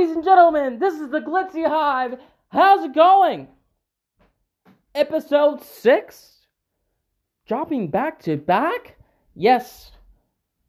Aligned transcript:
Ladies 0.00 0.16
and 0.16 0.24
gentlemen, 0.24 0.78
this 0.78 0.94
is 0.94 1.10
the 1.10 1.20
Glitzy 1.20 1.68
Hive. 1.68 2.18
How's 2.48 2.86
it 2.86 2.94
going? 2.94 3.48
Episode 4.94 5.62
6? 5.62 6.46
Dropping 7.46 7.90
back 7.90 8.18
to 8.22 8.38
back? 8.38 8.96
Yes. 9.34 9.90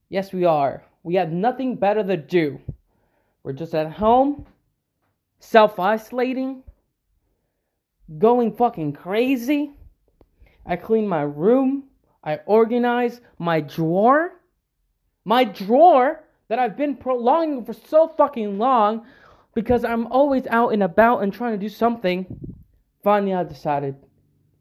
Yes, 0.09 0.33
we 0.33 0.43
are. 0.43 0.83
We 1.03 1.15
have 1.15 1.31
nothing 1.31 1.77
better 1.77 2.03
to 2.03 2.17
do. 2.17 2.59
We're 3.41 3.53
just 3.53 3.73
at 3.73 3.89
home, 3.89 4.47
self 5.39 5.79
isolating, 5.79 6.63
going 8.17 8.51
fucking 8.51 8.91
crazy. 8.91 9.71
I 10.65 10.75
clean 10.75 11.07
my 11.07 11.21
room. 11.21 11.85
I 12.21 12.41
organize 12.45 13.21
my 13.39 13.61
drawer. 13.61 14.33
My 15.23 15.45
drawer 15.45 16.21
that 16.51 16.59
I've 16.59 16.75
been 16.75 16.97
prolonging 16.97 17.63
for 17.63 17.71
so 17.71 18.09
fucking 18.09 18.57
long 18.57 19.05
because 19.53 19.85
I'm 19.85 20.05
always 20.07 20.45
out 20.47 20.73
and 20.73 20.83
about 20.83 21.19
and 21.19 21.33
trying 21.33 21.53
to 21.53 21.57
do 21.57 21.69
something. 21.69 22.25
Finally, 23.01 23.33
I 23.33 23.45
decided, 23.45 23.95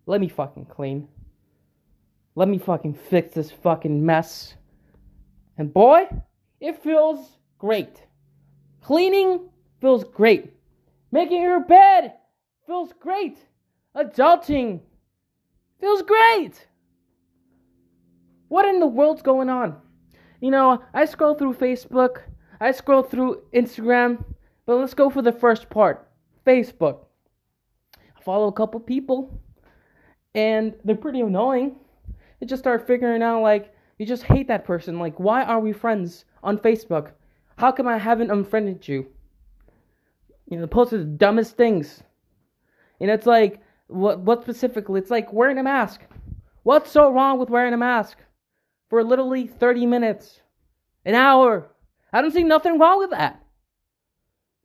let 0.07 0.21
me 0.21 0.29
fucking 0.29 0.67
clean. 0.67 1.09
Let 2.37 2.47
me 2.47 2.59
fucking 2.59 2.95
fix 2.95 3.35
this 3.35 3.51
fucking 3.51 4.07
mess. 4.07 4.55
And 5.59 5.75
boy, 5.75 6.07
it 6.61 6.81
feels 6.81 7.39
great. 7.59 8.07
Cleaning 8.83 9.49
feels 9.81 10.05
great. 10.05 10.53
Making 11.11 11.43
your 11.43 11.59
bed 11.59 12.13
feels 12.69 12.93
great. 13.01 13.37
Adulting 13.97 14.79
feels 15.81 16.03
great. 16.03 16.69
What 18.47 18.69
in 18.69 18.79
the 18.79 18.87
world's 18.87 19.23
going 19.23 19.49
on? 19.49 19.90
You 20.41 20.51
know, 20.51 20.83
I 20.95 21.05
scroll 21.05 21.35
through 21.35 21.55
Facebook, 21.55 22.23
I 22.61 22.73
scroll 22.73 23.03
through 23.03 23.43
Instagram, 23.55 24.25
but 24.67 24.77
let's 24.77 24.95
go 24.95 25.11
for 25.11 25.23
the 25.23 25.33
first 25.33 25.69
part 25.69 26.09
Facebook. 26.47 27.05
I 27.97 28.23
follow 28.23 28.49
a 28.49 28.53
couple 28.53 28.81
people, 28.81 29.39
and 30.35 30.75
they're 30.85 30.97
pretty 30.97 31.21
annoying. 31.21 31.77
You 32.41 32.47
just 32.47 32.63
start 32.63 32.87
figuring 32.87 33.23
out, 33.23 33.43
like, 33.43 33.75
you 33.99 34.07
just 34.07 34.23
hate 34.23 34.49
that 34.49 34.65
person. 34.65 34.99
Like, 34.99 35.21
why 35.21 35.45
are 35.45 35.61
we 35.61 35.73
friends 35.73 36.25
on 36.43 36.57
Facebook? 36.57 37.13
How 37.57 37.71
come 37.71 37.87
I 37.87 37.99
haven't 37.99 38.31
unfriended 38.31 38.89
you? 38.89 39.07
You 40.49 40.59
know, 40.59 40.67
posted 40.67 41.01
the 41.01 41.05
dumbest 41.05 41.59
things. 41.59 42.03
And 42.99 43.11
it's 43.11 43.27
like, 43.27 43.61
what, 43.89 44.21
what 44.21 44.43
specifically? 44.43 45.01
It's 45.01 45.11
like 45.11 45.33
wearing 45.35 45.59
a 45.59 45.63
mask. 45.63 46.01
What's 46.63 46.91
so 46.91 47.13
wrong 47.13 47.39
with 47.39 47.51
wearing 47.51 47.75
a 47.75 47.77
mask? 47.77 48.17
For 48.91 49.05
literally 49.05 49.47
30 49.47 49.87
minutes, 49.87 50.41
an 51.05 51.15
hour. 51.15 51.71
I 52.13 52.21
don't 52.21 52.33
see 52.33 52.43
nothing 52.43 52.79
wrong 52.79 52.99
with 52.99 53.11
that. 53.11 53.41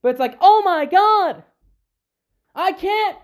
But 0.02 0.10
it's 0.10 0.20
like, 0.20 0.38
oh 0.42 0.64
my 0.66 0.86
God, 0.86 1.44
I 2.54 2.74
can't, 2.74 3.18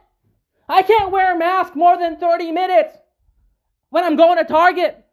I 0.69 0.83
can't 0.83 1.11
wear 1.11 1.35
a 1.35 1.38
mask 1.38 1.75
more 1.75 1.97
than 1.97 2.17
30 2.17 2.52
minutes 2.52 2.95
when 3.89 4.03
I'm 4.03 4.16
going 4.16 4.38
to 4.38 4.45
Target. 4.45 5.03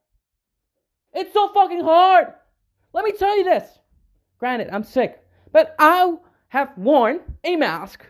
It's 1.14 1.32
so 1.32 1.48
fucking 1.48 1.82
hard. 1.82 2.34
Let 2.92 3.04
me 3.04 3.12
tell 3.12 3.36
you 3.36 3.44
this. 3.44 3.64
Granted, 4.38 4.68
I'm 4.70 4.84
sick, 4.84 5.24
but 5.52 5.74
I 5.78 6.14
have 6.48 6.76
worn 6.76 7.20
a 7.44 7.56
mask 7.56 8.04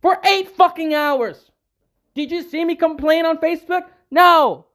for 0.00 0.18
eight 0.24 0.50
fucking 0.50 0.94
hours. 0.94 1.50
Did 2.14 2.30
you 2.30 2.42
see 2.42 2.64
me 2.64 2.76
complain 2.76 3.26
on 3.26 3.38
Facebook? 3.38 3.84
No 4.10 4.66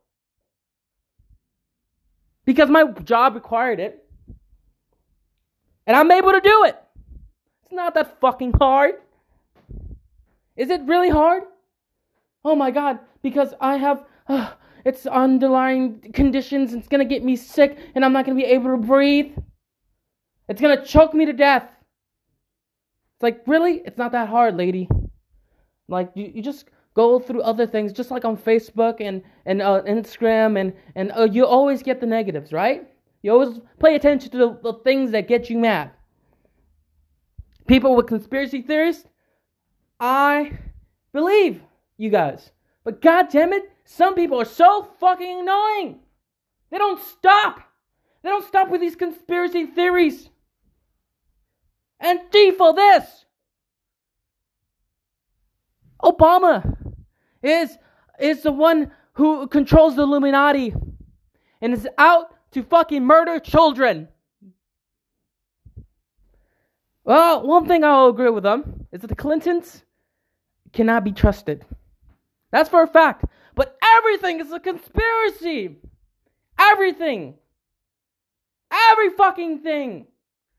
because 2.49 2.67
my 2.67 2.83
job 3.03 3.35
required 3.35 3.79
it. 3.79 4.03
And 5.85 5.95
I'm 5.95 6.09
able 6.11 6.31
to 6.31 6.41
do 6.41 6.63
it. 6.63 6.81
It's 7.61 7.71
not 7.71 7.93
that 7.93 8.19
fucking 8.19 8.53
hard. 8.53 8.95
Is 10.57 10.71
it 10.71 10.81
really 10.85 11.11
hard? 11.11 11.43
Oh 12.43 12.55
my 12.55 12.71
god, 12.71 13.01
because 13.21 13.53
I 13.61 13.77
have 13.77 14.03
uh, 14.27 14.53
it's 14.83 15.05
underlying 15.05 16.11
conditions, 16.11 16.73
it's 16.73 16.87
gonna 16.87 17.05
get 17.05 17.23
me 17.23 17.35
sick, 17.35 17.77
and 17.93 18.03
I'm 18.03 18.13
not 18.13 18.25
gonna 18.25 18.35
be 18.35 18.45
able 18.45 18.71
to 18.71 18.77
breathe. 18.77 19.37
It's 20.47 20.59
gonna 20.59 20.83
choke 20.83 21.13
me 21.13 21.27
to 21.27 21.33
death. 21.33 21.69
It's 23.13 23.21
like, 23.21 23.43
really? 23.45 23.83
It's 23.85 23.99
not 23.99 24.13
that 24.13 24.27
hard, 24.27 24.57
lady. 24.57 24.89
Like, 25.87 26.09
you, 26.15 26.31
you 26.33 26.41
just 26.41 26.65
go 26.99 27.17
through 27.17 27.41
other 27.41 27.65
things, 27.65 27.93
just 27.93 28.11
like 28.11 28.25
on 28.25 28.35
Facebook 28.35 28.95
and 28.99 29.23
and 29.45 29.61
uh, 29.61 29.81
Instagram, 29.87 30.59
and 30.59 30.73
and 30.95 31.11
uh, 31.17 31.27
you 31.35 31.45
always 31.45 31.81
get 31.81 32.01
the 32.01 32.05
negatives, 32.05 32.51
right? 32.51 32.81
You 33.21 33.31
always 33.31 33.59
pay 33.79 33.95
attention 33.95 34.31
to 34.31 34.37
the, 34.37 34.49
the 34.61 34.73
things 34.87 35.11
that 35.11 35.27
get 35.27 35.49
you 35.49 35.57
mad. 35.57 35.91
People 37.67 37.95
with 37.95 38.07
conspiracy 38.07 38.61
theories, 38.61 39.05
I 39.99 40.57
believe 41.13 41.61
you 41.97 42.09
guys, 42.09 42.51
but 42.83 43.01
god 43.01 43.29
damn 43.31 43.53
it, 43.53 43.71
some 43.85 44.13
people 44.15 44.41
are 44.41 44.53
so 44.63 44.87
fucking 44.99 45.39
annoying. 45.39 45.99
They 46.69 46.77
don't 46.77 47.01
stop. 47.01 47.61
They 48.21 48.29
don't 48.29 48.45
stop 48.45 48.69
with 48.69 48.81
these 48.81 48.95
conspiracy 48.95 49.65
theories. 49.65 50.29
And 51.99 52.19
D 52.31 52.51
for 52.51 52.73
this. 52.73 53.25
Obama 56.01 56.78
is, 57.41 57.77
is 58.19 58.43
the 58.43 58.51
one 58.51 58.91
who 59.13 59.47
controls 59.47 59.95
the 59.95 60.03
Illuminati 60.03 60.73
and 61.61 61.73
is 61.73 61.87
out 61.97 62.33
to 62.51 62.63
fucking 62.63 63.03
murder 63.03 63.39
children. 63.39 64.07
Well, 67.03 67.45
one 67.45 67.67
thing 67.67 67.83
I'll 67.83 68.09
agree 68.09 68.29
with 68.29 68.43
them 68.43 68.87
is 68.91 69.01
that 69.01 69.07
the 69.07 69.15
Clintons 69.15 69.83
cannot 70.73 71.03
be 71.03 71.11
trusted. 71.11 71.65
That's 72.51 72.69
for 72.69 72.83
a 72.83 72.87
fact. 72.87 73.25
But 73.55 73.77
everything 73.95 74.39
is 74.39 74.51
a 74.51 74.59
conspiracy. 74.59 75.77
Everything. 76.57 77.35
Every 78.71 79.09
fucking 79.11 79.59
thing. 79.59 80.07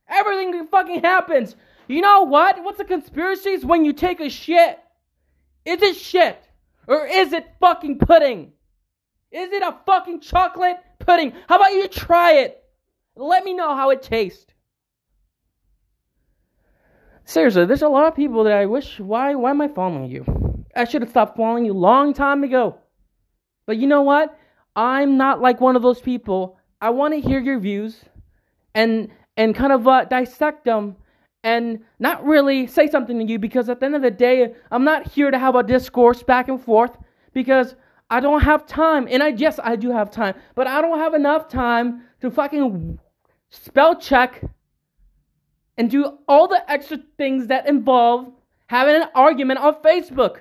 Everything 0.08 0.66
fucking 0.66 1.02
happens. 1.02 1.54
You 1.88 2.00
know 2.00 2.22
what? 2.22 2.62
What's 2.62 2.80
a 2.80 2.84
conspiracy? 2.84 3.50
Is 3.50 3.64
when 3.64 3.84
you 3.84 3.92
take 3.92 4.20
a 4.20 4.28
shit. 4.28 4.78
Is 5.64 5.82
it 5.82 5.96
shit? 5.96 6.49
Or 6.90 7.06
is 7.06 7.32
it 7.32 7.46
fucking 7.60 7.98
pudding? 7.98 8.50
Is 9.30 9.52
it 9.52 9.62
a 9.62 9.78
fucking 9.86 10.22
chocolate 10.22 10.76
pudding? 10.98 11.32
How 11.48 11.54
about 11.54 11.72
you 11.72 11.86
try 11.86 12.32
it? 12.32 12.64
Let 13.14 13.44
me 13.44 13.54
know 13.54 13.76
how 13.76 13.90
it 13.90 14.02
tastes. 14.02 14.52
Seriously, 17.24 17.64
there's 17.64 17.82
a 17.82 17.88
lot 17.88 18.08
of 18.08 18.16
people 18.16 18.42
that 18.42 18.54
I 18.54 18.66
wish 18.66 18.98
why 18.98 19.36
why 19.36 19.50
am 19.50 19.60
I 19.60 19.68
following 19.68 20.10
you? 20.10 20.24
I 20.74 20.84
should 20.84 21.02
have 21.02 21.10
stopped 21.10 21.36
following 21.36 21.64
you 21.64 21.74
long 21.74 22.12
time 22.12 22.42
ago. 22.42 22.78
But 23.66 23.76
you 23.76 23.86
know 23.86 24.02
what? 24.02 24.36
I'm 24.74 25.16
not 25.16 25.40
like 25.40 25.60
one 25.60 25.76
of 25.76 25.82
those 25.82 26.00
people. 26.00 26.58
I 26.80 26.90
want 26.90 27.14
to 27.14 27.20
hear 27.20 27.38
your 27.38 27.60
views 27.60 28.04
and 28.74 29.10
and 29.36 29.54
kind 29.54 29.72
of 29.72 29.86
uh, 29.86 30.06
dissect 30.06 30.64
them 30.64 30.96
and 31.42 31.80
not 31.98 32.24
really 32.24 32.66
say 32.66 32.86
something 32.88 33.18
to 33.18 33.24
you 33.24 33.38
because 33.38 33.68
at 33.68 33.80
the 33.80 33.86
end 33.86 33.96
of 33.96 34.02
the 34.02 34.10
day, 34.10 34.54
I'm 34.70 34.84
not 34.84 35.08
here 35.08 35.30
to 35.30 35.38
have 35.38 35.54
a 35.54 35.62
discourse 35.62 36.22
back 36.22 36.48
and 36.48 36.62
forth 36.62 36.96
because 37.32 37.74
I 38.10 38.20
don't 38.20 38.42
have 38.42 38.66
time. 38.66 39.08
And 39.10 39.22
I 39.22 39.28
yes, 39.28 39.58
I 39.62 39.76
do 39.76 39.90
have 39.90 40.10
time, 40.10 40.34
but 40.54 40.66
I 40.66 40.80
don't 40.80 40.98
have 40.98 41.14
enough 41.14 41.48
time 41.48 42.02
to 42.20 42.30
fucking 42.30 42.98
spell 43.48 43.98
check 43.98 44.42
and 45.78 45.90
do 45.90 46.18
all 46.28 46.46
the 46.46 46.70
extra 46.70 46.98
things 47.16 47.46
that 47.46 47.66
involve 47.66 48.32
having 48.66 48.96
an 48.96 49.08
argument 49.14 49.60
on 49.60 49.74
Facebook. 49.82 50.40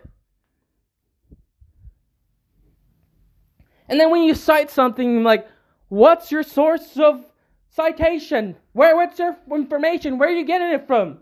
And 3.88 4.00
then 4.00 4.12
when 4.12 4.24
you 4.24 4.36
cite 4.36 4.70
something 4.70 5.24
like, 5.24 5.48
what's 5.88 6.32
your 6.32 6.44
source 6.44 6.98
of 6.98 7.26
citation? 7.70 8.56
Where 8.74 8.96
what's 8.96 9.20
your 9.20 9.38
information? 9.52 10.18
Where 10.18 10.30
are 10.30 10.34
you 10.34 10.46
getting 10.46 10.72
it 10.72 10.88
from? 10.88 11.20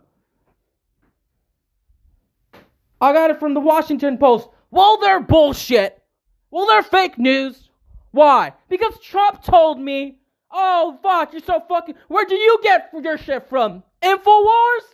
I 2.99 3.13
got 3.13 3.29
it 3.29 3.39
from 3.39 3.53
the 3.53 3.59
Washington 3.59 4.17
Post. 4.17 4.49
Well, 4.71 4.97
they're 4.97 5.19
bullshit. 5.19 6.01
Well, 6.49 6.65
they're 6.65 6.83
fake 6.83 7.17
news. 7.17 7.69
Why? 8.11 8.53
Because 8.69 8.99
Trump 8.99 9.43
told 9.43 9.79
me. 9.79 10.19
Oh, 10.49 10.97
fuck, 11.03 11.33
you're 11.33 11.41
so 11.41 11.61
fucking. 11.67 11.95
Where 12.07 12.25
do 12.25 12.35
you 12.35 12.59
get 12.63 12.89
your 13.01 13.17
shit 13.17 13.47
from? 13.49 13.83
InfoWars? 14.01 14.85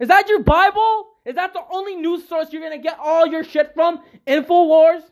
Is 0.00 0.08
that 0.08 0.28
your 0.28 0.42
Bible? 0.42 1.08
Is 1.24 1.34
that 1.34 1.54
the 1.54 1.62
only 1.70 1.96
news 1.96 2.28
source 2.28 2.52
you're 2.52 2.62
gonna 2.62 2.78
get 2.78 2.98
all 2.98 3.26
your 3.26 3.42
shit 3.42 3.72
from? 3.74 4.00
InfoWars? 4.26 5.02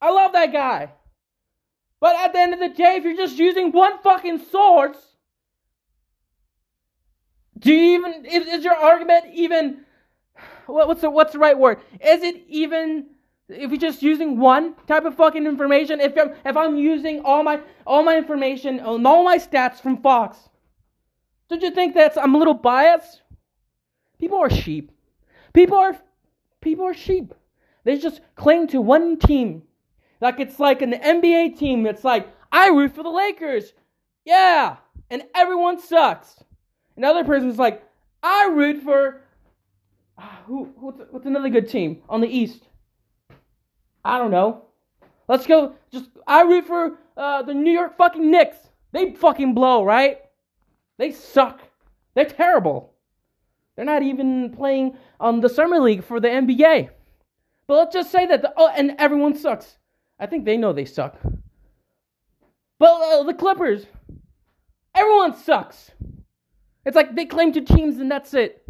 I 0.00 0.10
love 0.10 0.32
that 0.32 0.52
guy. 0.52 0.92
But 2.04 2.16
at 2.16 2.34
the 2.34 2.38
end 2.38 2.52
of 2.52 2.60
the 2.60 2.68
day, 2.68 2.96
if 2.96 3.04
you're 3.04 3.16
just 3.16 3.38
using 3.38 3.72
one 3.72 3.98
fucking 4.02 4.40
source, 4.50 4.98
do 7.58 7.72
you 7.72 7.94
even 7.94 8.26
is, 8.26 8.46
is 8.46 8.62
your 8.62 8.74
argument 8.74 9.24
even 9.32 9.86
what, 10.66 10.86
what's 10.86 11.00
the 11.00 11.08
what's 11.08 11.32
the 11.32 11.38
right 11.38 11.58
word? 11.58 11.78
Is 12.04 12.22
it 12.22 12.44
even 12.46 13.06
if 13.48 13.70
you're 13.70 13.80
just 13.80 14.02
using 14.02 14.38
one 14.38 14.74
type 14.86 15.06
of 15.06 15.14
fucking 15.14 15.46
information? 15.46 15.98
If 15.98 16.12
I'm 16.18 16.34
if 16.44 16.58
I'm 16.58 16.76
using 16.76 17.20
all 17.20 17.42
my 17.42 17.60
all 17.86 18.02
my 18.02 18.18
information, 18.18 18.80
and 18.80 19.06
all 19.06 19.24
my 19.24 19.38
stats 19.38 19.80
from 19.80 20.02
Fox, 20.02 20.36
Don't 21.48 21.62
you 21.62 21.70
think 21.70 21.94
that's 21.94 22.18
I'm 22.18 22.34
a 22.34 22.38
little 22.38 22.52
biased? 22.52 23.22
People 24.18 24.36
are 24.36 24.50
sheep. 24.50 24.92
People 25.54 25.78
are 25.78 25.98
people 26.60 26.84
are 26.84 26.92
sheep. 26.92 27.32
They 27.84 27.96
just 27.96 28.20
cling 28.36 28.66
to 28.68 28.82
one 28.82 29.18
team. 29.18 29.62
Like 30.24 30.40
it's 30.40 30.58
like 30.58 30.80
an 30.80 30.92
NBA 30.92 31.58
team. 31.58 31.84
It's 31.84 32.02
like 32.02 32.26
I 32.50 32.68
root 32.68 32.94
for 32.94 33.02
the 33.02 33.10
Lakers. 33.10 33.74
Yeah, 34.24 34.76
and 35.10 35.22
everyone 35.34 35.78
sucks. 35.78 36.42
Another 36.96 37.24
person's 37.24 37.58
like 37.58 37.86
I 38.22 38.46
root 38.46 38.82
for 38.82 39.20
uh, 40.16 40.22
who 40.46 40.70
what's, 40.80 41.02
what's 41.10 41.26
another 41.26 41.50
good 41.50 41.68
team 41.68 42.00
on 42.08 42.22
the 42.22 42.26
East? 42.26 42.62
I 44.02 44.16
don't 44.16 44.30
know. 44.30 44.64
Let's 45.28 45.46
go. 45.46 45.74
Just 45.92 46.08
I 46.26 46.40
root 46.40 46.64
for 46.64 46.96
uh, 47.18 47.42
the 47.42 47.52
New 47.52 47.72
York 47.72 47.98
fucking 47.98 48.30
Knicks. 48.30 48.56
They 48.92 49.12
fucking 49.12 49.52
blow, 49.52 49.84
right? 49.84 50.22
They 50.96 51.12
suck. 51.12 51.60
They're 52.14 52.24
terrible. 52.24 52.94
They're 53.76 53.84
not 53.84 54.02
even 54.02 54.54
playing 54.56 54.96
on 55.20 55.42
the 55.42 55.50
summer 55.50 55.80
league 55.80 56.02
for 56.02 56.18
the 56.18 56.28
NBA. 56.28 56.88
But 57.66 57.74
let's 57.74 57.92
just 57.92 58.10
say 58.10 58.24
that 58.24 58.40
the, 58.40 58.54
oh, 58.56 58.72
and 58.74 58.94
everyone 58.98 59.36
sucks. 59.36 59.76
I 60.18 60.26
think 60.26 60.44
they 60.44 60.56
know 60.56 60.72
they 60.72 60.84
suck. 60.84 61.18
But 62.78 62.90
uh, 62.90 63.22
the 63.24 63.34
Clippers, 63.34 63.86
everyone 64.94 65.34
sucks. 65.36 65.90
It's 66.84 66.96
like 66.96 67.14
they 67.14 67.24
claim 67.24 67.52
to 67.52 67.60
teams 67.60 67.98
and 67.98 68.10
that's 68.10 68.34
it. 68.34 68.66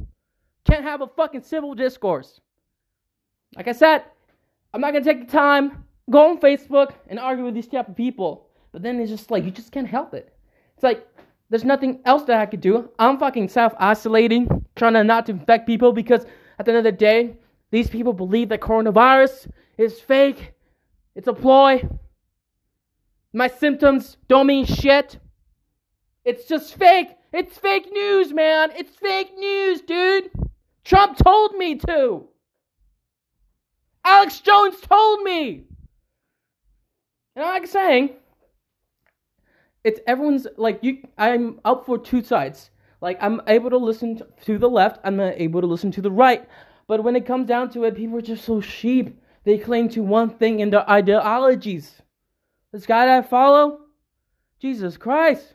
Can't 0.64 0.84
have 0.84 1.02
a 1.02 1.06
fucking 1.06 1.42
civil 1.42 1.74
discourse. 1.74 2.40
Like 3.56 3.68
I 3.68 3.72
said, 3.72 4.04
I'm 4.72 4.80
not 4.80 4.92
gonna 4.92 5.04
take 5.04 5.26
the 5.26 5.32
time 5.32 5.84
go 6.10 6.30
on 6.30 6.38
Facebook 6.38 6.94
and 7.08 7.18
argue 7.18 7.44
with 7.44 7.54
these 7.54 7.66
type 7.66 7.88
of 7.88 7.96
people. 7.96 8.48
But 8.72 8.82
then 8.82 9.00
it's 9.00 9.10
just 9.10 9.30
like 9.30 9.44
you 9.44 9.50
just 9.50 9.72
can't 9.72 9.86
help 9.86 10.14
it. 10.14 10.34
It's 10.74 10.82
like 10.82 11.06
there's 11.50 11.64
nothing 11.64 12.00
else 12.04 12.24
that 12.24 12.40
I 12.40 12.46
could 12.46 12.60
do. 12.60 12.90
I'm 12.98 13.18
fucking 13.18 13.48
self 13.48 13.72
isolating, 13.78 14.64
trying 14.76 14.94
to 14.94 15.04
not 15.04 15.26
to 15.26 15.32
infect 15.32 15.66
people 15.66 15.92
because 15.92 16.26
at 16.58 16.66
the 16.66 16.72
end 16.72 16.78
of 16.78 16.84
the 16.84 16.92
day, 16.92 17.36
these 17.70 17.88
people 17.88 18.12
believe 18.12 18.48
that 18.50 18.60
coronavirus 18.60 19.48
is 19.78 20.00
fake. 20.00 20.52
It's 21.14 21.28
a 21.28 21.32
ploy. 21.32 21.88
My 23.32 23.48
symptoms 23.48 24.16
don't 24.28 24.46
mean 24.46 24.64
shit. 24.64 25.18
It's 26.24 26.46
just 26.46 26.76
fake. 26.76 27.08
It's 27.32 27.58
fake 27.58 27.88
news, 27.92 28.32
man. 28.32 28.70
It's 28.76 28.94
fake 28.96 29.32
news, 29.36 29.80
dude. 29.82 30.30
Trump 30.84 31.18
told 31.18 31.54
me 31.56 31.76
to. 31.76 32.28
Alex 34.04 34.40
Jones 34.40 34.80
told 34.80 35.22
me. 35.22 35.64
And 37.36 37.44
like 37.44 37.62
I'm 37.62 37.66
saying, 37.66 38.10
it's 39.82 40.00
everyone's 40.06 40.46
like 40.56 40.78
you. 40.82 40.98
I'm 41.18 41.60
up 41.64 41.86
for 41.86 41.98
two 41.98 42.22
sides. 42.22 42.70
Like 43.00 43.18
I'm 43.20 43.40
able 43.46 43.70
to 43.70 43.76
listen 43.76 44.22
to 44.44 44.58
the 44.58 44.68
left. 44.68 45.00
I'm 45.04 45.20
able 45.20 45.60
to 45.60 45.66
listen 45.66 45.90
to 45.92 46.02
the 46.02 46.10
right. 46.10 46.46
But 46.86 47.02
when 47.02 47.16
it 47.16 47.26
comes 47.26 47.48
down 47.48 47.70
to 47.70 47.84
it, 47.84 47.96
people 47.96 48.18
are 48.18 48.22
just 48.22 48.44
so 48.44 48.60
sheep. 48.60 49.20
They 49.44 49.58
cling 49.58 49.90
to 49.90 50.02
one 50.02 50.30
thing 50.30 50.60
in 50.60 50.70
their 50.70 50.88
ideologies. 50.88 52.02
This 52.72 52.86
guy 52.86 53.06
that 53.06 53.18
I 53.18 53.22
follow, 53.22 53.80
Jesus 54.58 54.96
Christ, 54.96 55.54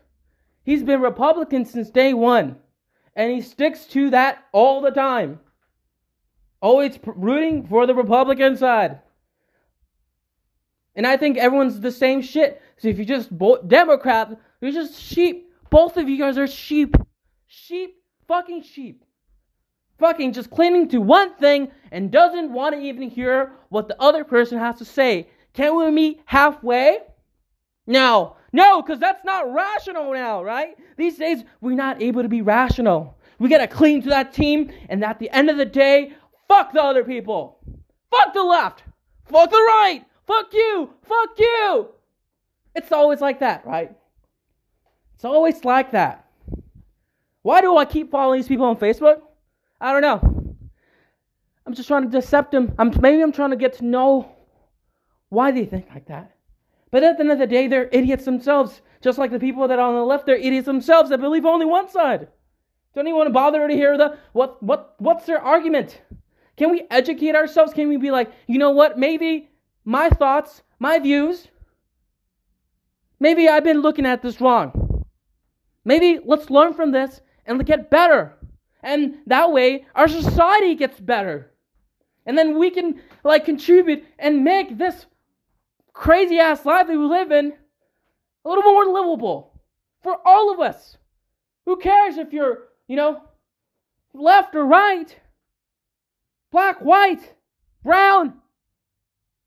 he's 0.63 0.83
been 0.83 1.01
Republican 1.01 1.65
since 1.65 1.89
day 1.89 2.13
one, 2.13 2.57
and 3.15 3.31
he 3.31 3.41
sticks 3.41 3.85
to 3.87 4.11
that 4.11 4.45
all 4.51 4.81
the 4.81 4.91
time. 4.91 5.39
Always 6.61 6.99
rooting 7.05 7.67
for 7.67 7.87
the 7.87 7.95
Republican 7.95 8.57
side. 8.57 8.99
And 10.95 11.07
I 11.07 11.17
think 11.17 11.37
everyone's 11.37 11.79
the 11.79 11.91
same 11.91 12.21
shit. 12.21 12.61
So 12.77 12.89
if 12.89 12.99
you 12.99 13.05
just 13.05 13.35
bo- 13.35 13.61
Democrat, 13.63 14.37
you're 14.61 14.71
just 14.71 14.99
sheep. 14.99 15.51
Both 15.69 15.97
of 15.97 16.09
you 16.09 16.17
guys 16.17 16.37
are 16.37 16.47
sheep. 16.47 16.95
Sheep, 17.47 17.95
fucking 18.27 18.63
sheep. 18.63 19.03
Fucking 19.99 20.33
just 20.33 20.49
clinging 20.49 20.87
to 20.89 20.99
one 20.99 21.35
thing 21.35 21.71
and 21.91 22.09
doesn't 22.11 22.51
want 22.53 22.75
to 22.75 22.81
even 22.81 23.09
hear 23.09 23.51
what 23.69 23.87
the 23.87 24.01
other 24.01 24.23
person 24.23 24.57
has 24.57 24.77
to 24.77 24.85
say. 24.85 25.27
Can 25.53 25.75
we 25.75 25.91
meet 25.91 26.21
halfway? 26.25 26.99
No. 27.85 28.37
No, 28.53 28.81
because 28.81 28.99
that's 28.99 29.23
not 29.25 29.53
rational 29.53 30.13
now, 30.13 30.43
right? 30.43 30.77
These 30.97 31.17
days, 31.17 31.43
we're 31.61 31.75
not 31.75 32.01
able 32.01 32.23
to 32.23 32.29
be 32.29 32.41
rational. 32.41 33.17
We 33.39 33.49
gotta 33.49 33.67
cling 33.67 34.01
to 34.03 34.09
that 34.09 34.33
team, 34.33 34.71
and 34.89 35.03
at 35.03 35.19
the 35.19 35.29
end 35.29 35.49
of 35.49 35.57
the 35.57 35.65
day, 35.65 36.13
fuck 36.47 36.73
the 36.73 36.81
other 36.81 37.03
people. 37.03 37.59
Fuck 38.09 38.33
the 38.33 38.43
left. 38.43 38.83
Fuck 39.25 39.51
the 39.51 39.57
right. 39.57 40.03
Fuck 40.25 40.53
you! 40.53 40.93
Fuck 41.03 41.29
you! 41.37 41.89
It's 42.75 42.91
always 42.91 43.21
like 43.21 43.39
that, 43.39 43.65
right? 43.65 43.91
It's 45.15 45.25
always 45.25 45.65
like 45.65 45.91
that. 45.91 46.25
Why 47.41 47.61
do 47.61 47.75
I 47.77 47.85
keep 47.85 48.11
following 48.11 48.39
these 48.39 48.47
people 48.47 48.65
on 48.65 48.77
Facebook? 48.77 49.21
I 49.81 49.91
don't 49.91 50.01
know. 50.01 50.55
I'm 51.65 51.73
just 51.73 51.87
trying 51.87 52.09
to 52.09 52.17
decept 52.17 52.51
them. 52.51 52.73
I'm, 52.79 52.91
maybe 52.99 53.21
I'm 53.21 53.31
trying 53.31 53.51
to 53.51 53.55
get 53.55 53.73
to 53.73 53.85
know 53.85 54.31
why 55.29 55.51
they 55.51 55.65
think 55.65 55.87
like 55.93 56.07
that. 56.07 56.35
But 56.91 57.03
at 57.03 57.17
the 57.17 57.23
end 57.23 57.31
of 57.31 57.39
the 57.39 57.47
day, 57.47 57.67
they're 57.67 57.89
idiots 57.91 58.25
themselves. 58.25 58.81
Just 59.01 59.17
like 59.17 59.31
the 59.31 59.39
people 59.39 59.67
that 59.67 59.79
are 59.79 59.87
on 59.87 59.95
the 59.95 60.03
left, 60.03 60.25
they're 60.25 60.35
idiots 60.35 60.65
themselves 60.65 61.09
that 61.09 61.21
believe 61.21 61.45
only 61.45 61.65
one 61.65 61.89
side. 61.89 62.27
Don't 62.95 63.05
anyone 63.05 63.31
bother 63.31 63.67
to 63.67 63.73
hear 63.73 63.97
the 63.97 64.17
what 64.33 64.61
what 64.63 64.95
what's 64.97 65.25
their 65.25 65.39
argument? 65.39 66.01
Can 66.57 66.71
we 66.71 66.85
educate 66.89 67.35
ourselves? 67.35 67.71
Can 67.71 67.87
we 67.87 67.97
be 67.97 68.11
like, 68.11 68.31
you 68.47 68.57
know 68.57 68.71
what? 68.71 68.97
Maybe 68.97 69.49
my 69.85 70.09
thoughts, 70.09 70.63
my 70.79 70.99
views. 70.99 71.47
Maybe 73.19 73.47
I've 73.47 73.63
been 73.63 73.81
looking 73.81 74.05
at 74.05 74.21
this 74.21 74.41
wrong. 74.41 75.05
Maybe 75.85 76.19
let's 76.25 76.49
learn 76.49 76.73
from 76.73 76.91
this 76.91 77.21
and 77.45 77.63
get 77.65 77.89
better. 77.89 78.35
And 78.81 79.15
that 79.27 79.51
way 79.51 79.85
our 79.95 80.07
society 80.07 80.75
gets 80.75 80.99
better. 80.99 81.51
And 82.25 82.37
then 82.37 82.57
we 82.57 82.69
can 82.69 83.01
like 83.23 83.45
contribute 83.45 84.03
and 84.17 84.43
make 84.43 84.77
this 84.77 85.05
crazy 85.93 86.39
ass 86.39 86.65
life 86.65 86.87
that 86.87 86.97
we 86.97 87.03
live 87.03 87.31
in 87.31 87.53
a 88.45 88.49
little 88.49 88.63
more 88.63 88.85
livable 88.85 89.59
for 90.01 90.17
all 90.25 90.53
of 90.53 90.59
us. 90.59 90.97
Who 91.65 91.77
cares 91.77 92.17
if 92.17 92.33
you're, 92.33 92.69
you 92.87 92.95
know, 92.95 93.21
left 94.13 94.55
or 94.55 94.65
right, 94.65 95.15
black, 96.51 96.79
white, 96.79 97.35
brown, 97.83 98.33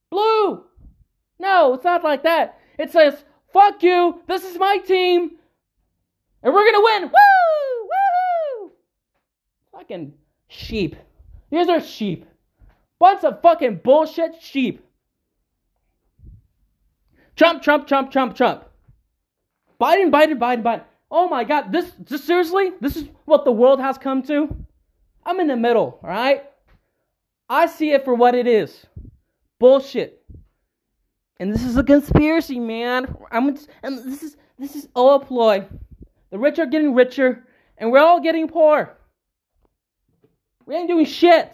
blue. 0.09 0.63
No, 1.39 1.73
it's 1.73 1.83
not 1.83 2.03
like 2.03 2.23
that. 2.23 2.59
It 2.77 2.91
says, 2.91 3.23
fuck 3.51 3.83
you, 3.83 4.21
this 4.27 4.43
is 4.43 4.57
my 4.57 4.77
team, 4.77 5.31
and 6.41 6.53
we're 6.53 6.71
gonna 6.71 6.83
win. 6.83 7.03
Woo! 7.03 7.52
Fucking 9.73 10.13
sheep. 10.47 10.95
These 11.49 11.67
are 11.67 11.81
sheep. 11.81 12.25
Bunch 12.99 13.23
of 13.23 13.41
fucking 13.41 13.81
bullshit 13.83 14.41
sheep. 14.41 14.85
Trump, 17.35 17.61
Trump, 17.61 17.87
Trump, 17.87 18.11
Trump, 18.11 18.35
Trump. 18.35 18.63
Biden, 19.81 20.11
Biden, 20.11 20.39
Biden, 20.39 20.63
Biden. 20.63 20.83
Oh 21.11 21.27
my 21.27 21.43
god, 21.43 21.71
this, 21.71 21.91
this 21.99 22.23
seriously? 22.23 22.71
This 22.79 22.95
is 22.95 23.09
what 23.25 23.43
the 23.43 23.51
world 23.51 23.79
has 23.81 23.97
come 23.97 24.23
to? 24.23 24.55
I'm 25.25 25.39
in 25.39 25.47
the 25.47 25.57
middle, 25.57 25.99
alright? 26.03 26.45
I 27.49 27.65
see 27.65 27.91
it 27.91 28.05
for 28.05 28.15
what 28.15 28.35
it 28.35 28.47
is 28.47 28.85
bullshit. 29.59 30.21
And 31.39 31.53
this 31.53 31.63
is 31.63 31.77
a 31.77 31.83
conspiracy, 31.83 32.59
man. 32.59 33.15
I'm 33.31 33.57
and 33.81 33.97
this 34.11 34.21
is 34.21 34.37
this 34.59 34.75
is 34.75 34.89
all 34.93 35.15
a 35.15 35.19
ploy. 35.25 35.65
The 36.31 36.37
rich 36.37 36.59
are 36.59 36.65
getting 36.65 36.93
richer, 36.93 37.45
and 37.77 37.91
we're 37.91 37.99
all 37.99 38.19
getting 38.19 38.47
poor. 38.47 38.97
We 40.65 40.75
ain't 40.75 40.87
doing 40.87 41.05
shit. 41.05 41.53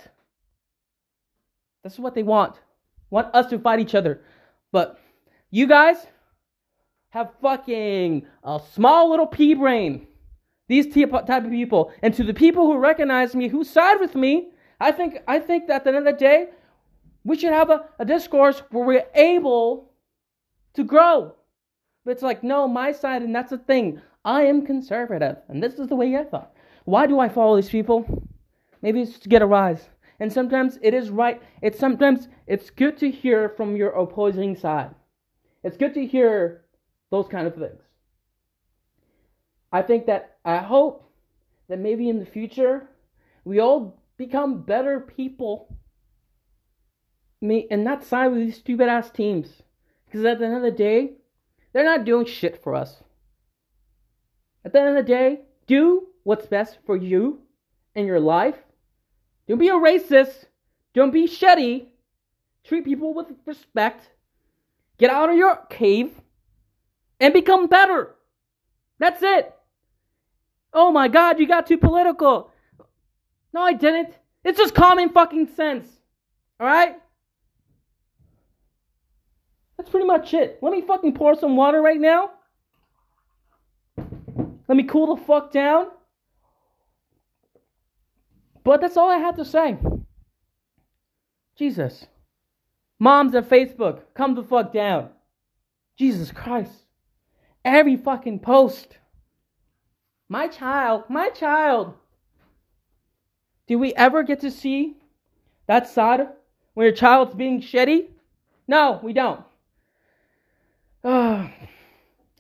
That's 1.83 1.99
what 1.99 2.15
they 2.15 2.23
want. 2.23 2.55
Want 3.09 3.33
us 3.33 3.47
to 3.47 3.59
fight 3.59 3.79
each 3.79 3.95
other. 3.95 4.21
But 4.71 4.99
you 5.49 5.67
guys 5.67 6.05
have 7.09 7.31
fucking 7.41 8.25
a 8.43 8.61
small 8.73 9.09
little 9.09 9.25
pea 9.25 9.55
brain. 9.55 10.07
These 10.67 10.93
type 10.93 11.29
of 11.29 11.49
people. 11.49 11.91
And 12.03 12.13
to 12.13 12.23
the 12.23 12.33
people 12.33 12.67
who 12.67 12.77
recognize 12.77 13.35
me, 13.35 13.47
who 13.47 13.63
side 13.63 13.99
with 13.99 14.13
me, 14.13 14.51
I 14.79 14.91
think 14.91 15.17
I 15.27 15.39
think 15.39 15.67
that 15.67 15.77
at 15.77 15.83
the 15.83 15.89
end 15.89 15.97
of 15.97 16.05
the 16.05 16.19
day, 16.19 16.49
we 17.23 17.37
should 17.37 17.51
have 17.51 17.69
a, 17.69 17.85
a 17.97 18.05
discourse 18.05 18.61
where 18.69 18.85
we're 18.85 19.05
able 19.15 19.91
to 20.75 20.83
grow. 20.83 21.33
But 22.05 22.11
it's 22.11 22.21
like, 22.21 22.43
no, 22.43 22.67
my 22.67 22.91
side, 22.91 23.23
and 23.23 23.35
that's 23.35 23.49
the 23.49 23.57
thing. 23.57 24.01
I 24.23 24.43
am 24.43 24.65
conservative, 24.65 25.37
and 25.47 25.61
this 25.61 25.75
is 25.75 25.87
the 25.87 25.95
way 25.95 26.15
I 26.15 26.23
thought. 26.23 26.53
Why 26.85 27.07
do 27.07 27.19
I 27.19 27.29
follow 27.29 27.55
these 27.55 27.69
people? 27.69 28.28
Maybe 28.81 29.01
it's 29.01 29.19
to 29.19 29.29
get 29.29 29.41
a 29.41 29.45
rise. 29.45 29.89
And 30.19 30.31
sometimes 30.31 30.77
it 30.81 30.93
is 30.93 31.09
right. 31.09 31.41
It's 31.61 31.79
sometimes 31.79 32.27
it's 32.47 32.69
good 32.69 32.97
to 32.97 33.09
hear 33.09 33.49
from 33.49 33.75
your 33.75 33.89
opposing 33.89 34.55
side. 34.55 34.93
It's 35.63 35.77
good 35.77 35.93
to 35.93 36.05
hear 36.05 36.65
those 37.09 37.27
kind 37.27 37.47
of 37.47 37.55
things. 37.55 37.81
I 39.71 39.81
think 39.81 40.07
that 40.07 40.37
I 40.43 40.57
hope 40.57 41.11
that 41.67 41.79
maybe 41.79 42.09
in 42.09 42.19
the 42.19 42.25
future 42.25 42.89
we 43.45 43.59
all 43.59 44.01
become 44.17 44.63
better 44.63 44.99
people 44.99 45.77
me 47.41 47.67
and 47.71 47.83
not 47.83 48.03
side 48.03 48.27
with 48.27 48.39
these 48.39 48.57
stupid 48.57 48.89
ass 48.89 49.09
teams. 49.09 49.61
Because 50.05 50.25
at 50.25 50.39
the 50.39 50.45
end 50.45 50.55
of 50.55 50.61
the 50.61 50.71
day, 50.71 51.13
they're 51.71 51.85
not 51.85 52.05
doing 52.05 52.25
shit 52.25 52.61
for 52.61 52.75
us. 52.75 53.03
At 54.65 54.73
the 54.73 54.79
end 54.79 54.89
of 54.89 54.95
the 54.95 55.09
day, 55.09 55.41
do 55.67 56.07
what's 56.23 56.47
best 56.47 56.79
for 56.85 56.97
you 56.97 57.41
and 57.95 58.05
your 58.05 58.19
life. 58.19 58.57
Don't 59.49 59.57
be 59.57 59.69
a 59.69 59.73
racist. 59.73 60.45
Don't 60.93 61.11
be 61.11 61.27
shitty. 61.27 61.87
Treat 62.63 62.85
people 62.85 63.15
with 63.15 63.27
respect. 63.47 64.07
Get 64.99 65.09
out 65.09 65.31
of 65.31 65.35
your 65.35 65.55
cave 65.69 66.11
and 67.19 67.33
become 67.33 67.65
better. 67.65 68.15
That's 68.99 69.23
it. 69.23 69.51
Oh 70.71 70.91
my 70.91 71.07
god, 71.07 71.39
you 71.39 71.47
got 71.47 71.65
too 71.65 71.79
political. 71.79 72.51
No, 73.51 73.61
I 73.61 73.73
didn't. 73.73 74.13
It's 74.43 74.59
just 74.59 74.75
common 74.75 75.09
fucking 75.09 75.47
sense. 75.55 75.87
Alright? 76.61 76.97
That's 79.77 79.89
pretty 79.89 80.05
much 80.05 80.31
it. 80.35 80.59
Let 80.61 80.71
me 80.73 80.81
fucking 80.81 81.15
pour 81.15 81.33
some 81.33 81.55
water 81.55 81.81
right 81.81 81.99
now. 81.99 82.31
Let 83.97 84.75
me 84.75 84.83
cool 84.83 85.15
the 85.15 85.23
fuck 85.23 85.51
down. 85.51 85.87
But 88.63 88.81
that's 88.81 88.97
all 88.97 89.09
I 89.09 89.17
have 89.17 89.35
to 89.37 89.45
say. 89.45 89.77
Jesus. 91.55 92.07
Moms 92.99 93.33
at 93.35 93.49
Facebook, 93.49 94.01
come 94.13 94.35
the 94.35 94.43
fuck 94.43 94.73
down. 94.73 95.09
Jesus 95.97 96.31
Christ. 96.31 96.71
Every 97.63 97.95
fucking 97.95 98.39
post. 98.39 98.97
My 100.27 100.47
child, 100.47 101.03
my 101.09 101.29
child. 101.29 101.93
Do 103.67 103.77
we 103.77 103.93
ever 103.93 104.23
get 104.23 104.41
to 104.41 104.51
see 104.51 104.97
that 105.67 105.87
side 105.87 106.27
when 106.73 106.85
your 106.85 106.95
child's 106.95 107.35
being 107.35 107.61
shitty? 107.61 108.07
No, 108.67 108.99
we 109.03 109.13
don't. 109.13 109.41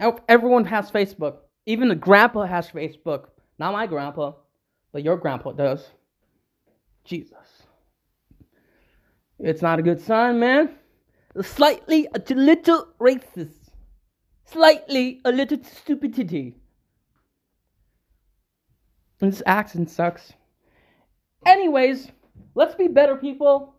Uh, 0.01 0.13
everyone 0.29 0.63
has 0.63 0.89
Facebook. 0.89 1.39
Even 1.65 1.89
the 1.89 1.95
grandpa 1.95 2.45
has 2.45 2.69
Facebook. 2.69 3.25
Not 3.57 3.73
my 3.73 3.85
grandpa, 3.85 4.31
but 4.93 5.03
your 5.03 5.17
grandpa 5.17 5.51
does. 5.51 5.91
Jesus. 7.03 7.63
It's 9.39 9.61
not 9.61 9.79
a 9.79 9.83
good 9.83 10.01
sign, 10.01 10.39
man. 10.39 10.75
Slightly 11.41 12.07
a 12.13 12.33
little 12.33 12.87
racist. 12.99 13.69
Slightly 14.45 15.21
a 15.23 15.31
little 15.31 15.63
stupidity. 15.63 16.55
And 19.21 19.31
this 19.31 19.43
accent 19.45 19.89
sucks. 19.89 20.33
Anyways, 21.45 22.11
let's 22.55 22.75
be 22.75 22.87
better 22.87 23.15
people. 23.15 23.75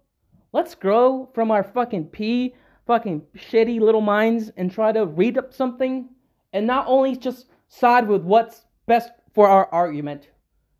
Let's 0.52 0.74
grow 0.74 1.28
from 1.34 1.50
our 1.50 1.62
fucking 1.62 2.06
pee, 2.06 2.54
fucking 2.86 3.22
shitty 3.36 3.80
little 3.80 4.00
minds 4.00 4.50
and 4.56 4.70
try 4.70 4.92
to 4.92 5.06
read 5.06 5.38
up 5.38 5.52
something 5.52 6.08
and 6.52 6.66
not 6.66 6.86
only 6.88 7.16
just 7.16 7.46
side 7.68 8.08
with 8.08 8.22
what's 8.22 8.64
best 8.86 9.12
for 9.32 9.48
our 9.48 9.66
argument. 9.72 10.28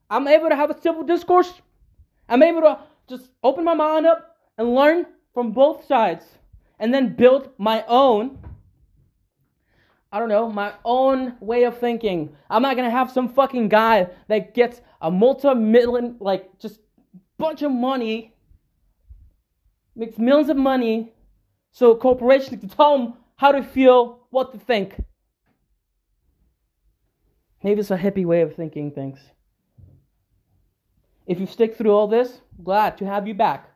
I'm 0.09 0.27
able 0.27 0.49
to 0.49 0.57
have 0.57 0.71
a 0.71 0.81
civil 0.81 1.05
discourse. 1.05 1.53
I'm 2.31 2.43
able 2.43 2.63
to 2.63 2.79
just 3.09 3.29
open 3.43 3.65
my 3.65 3.75
mind 3.75 4.07
up 4.07 4.37
and 4.57 4.75
learn 4.75 5.05
from 5.35 5.53
both 5.53 5.85
sides 5.85 6.25
and 6.79 6.95
then 6.95 7.15
build 7.15 7.51
my 7.59 7.85
own 7.87 8.39
I 10.13 10.19
don't 10.19 10.29
know, 10.29 10.51
my 10.51 10.73
own 10.85 11.37
way 11.41 11.63
of 11.65 11.79
thinking. 11.79 12.35
I'm 12.49 12.63
not 12.63 12.75
gonna 12.75 12.91
have 12.91 13.13
some 13.13 13.29
fucking 13.29 13.69
guy 13.69 14.09
that 14.27 14.55
gets 14.55 14.81
a 15.01 15.11
multi-million, 15.11 16.17
like, 16.19 16.59
just 16.59 16.81
bunch 17.39 17.63
of 17.63 17.71
money, 17.71 18.35
makes 19.95 20.19
millions 20.19 20.51
of 20.51 20.57
money, 20.57 21.13
so 21.71 21.95
corporations 21.95 22.59
can 22.59 22.69
tell 22.69 22.99
him 22.99 23.15
how 23.37 23.53
to 23.53 23.63
feel, 23.63 24.27
what 24.31 24.53
to 24.53 24.59
think. 24.59 25.01
Maybe 27.63 27.81
it's 27.81 27.93
a 27.93 27.97
hippie 27.97 28.27
way 28.27 28.41
of 28.41 28.57
thinking 28.57 28.91
things. 28.91 29.21
If 31.31 31.39
you 31.39 31.47
stick 31.47 31.77
through 31.77 31.93
all 31.93 32.09
this, 32.09 32.41
glad 32.65 32.99
to 32.99 33.07
have 33.07 33.29
you 33.29 33.35
back. 33.35 33.71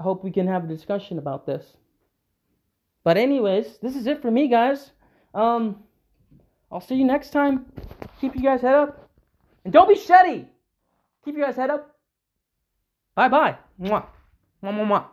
I 0.00 0.02
hope 0.02 0.24
we 0.24 0.30
can 0.30 0.46
have 0.46 0.64
a 0.64 0.66
discussion 0.66 1.18
about 1.18 1.44
this. 1.44 1.76
But 3.04 3.18
anyways, 3.18 3.76
this 3.82 3.94
is 3.94 4.06
it 4.06 4.22
for 4.22 4.30
me, 4.30 4.48
guys. 4.48 4.92
Um, 5.34 5.84
I'll 6.72 6.80
see 6.80 6.94
you 6.94 7.04
next 7.04 7.28
time. 7.28 7.66
Keep 8.22 8.36
you 8.36 8.42
guys 8.42 8.62
head 8.62 8.74
up, 8.74 9.10
and 9.64 9.72
don't 9.74 9.86
be 9.86 9.96
shitty. 9.96 10.46
Keep 11.26 11.36
you 11.36 11.44
guys 11.44 11.56
head 11.56 11.68
up. 11.68 11.94
Bye 13.14 13.28
bye. 13.28 13.58
Mwah. 13.78 14.06
Mwah 14.62 14.72
mwah 14.72 14.86
mwah. 14.88 15.04